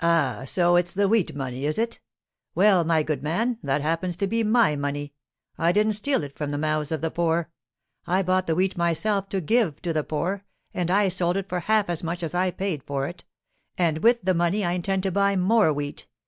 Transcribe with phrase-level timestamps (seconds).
[0.00, 0.42] 'Ah!
[0.46, 1.98] So it's the wheat money, is it?
[2.54, 5.14] Well, my good man, that happens to be my money.
[5.56, 7.48] I didn't steal it from the mouths of the poor.
[8.06, 11.60] I bought the wheat myself to give to the poor, and I sold it for
[11.60, 13.24] half as much as I paid for it;
[13.78, 16.08] and with the money I intend to buy more wheat.